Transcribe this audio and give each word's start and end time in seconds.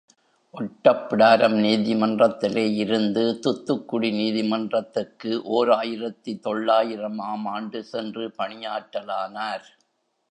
ஒட்டப்பிடாரம் 0.53 1.57
நீதிமன்றத்திலே 1.65 2.63
இருந்து 2.75 3.23
துத்துக்குடி 3.45 4.09
நீதிமன்றத்துக்கு 4.11 5.31
ஓர் 5.57 5.71
ஆயிரத்து 5.71 6.39
தொள்ளாயிரம் 6.39 7.19
ஆம் 7.19 7.45
ஆண்டு 7.45 7.81
சென்று 7.83 8.33
பணியாற்றலானார். 8.37 9.67